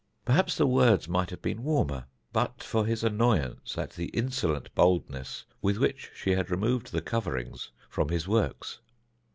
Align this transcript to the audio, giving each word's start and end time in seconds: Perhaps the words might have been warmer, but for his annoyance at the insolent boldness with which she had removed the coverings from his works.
Perhaps 0.25 0.57
the 0.57 0.65
words 0.65 1.07
might 1.07 1.29
have 1.29 1.43
been 1.43 1.61
warmer, 1.61 2.05
but 2.33 2.63
for 2.63 2.87
his 2.87 3.03
annoyance 3.03 3.77
at 3.77 3.91
the 3.91 4.07
insolent 4.07 4.73
boldness 4.73 5.45
with 5.61 5.77
which 5.77 6.09
she 6.15 6.31
had 6.31 6.49
removed 6.49 6.91
the 6.91 7.03
coverings 7.03 7.69
from 7.87 8.09
his 8.09 8.27
works. 8.27 8.79